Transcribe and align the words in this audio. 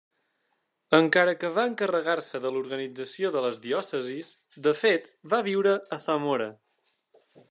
Encara 0.99 1.33
que 1.41 1.51
va 1.57 1.65
encarregar-se 1.71 2.41
de 2.45 2.51
l'organització 2.55 3.31
de 3.35 3.45
les 3.47 3.61
diòcesis, 3.67 4.31
de 4.69 4.75
fet 4.81 5.09
va 5.35 5.45
viure 5.51 5.79
a 5.99 6.05
Zamora. 6.07 6.53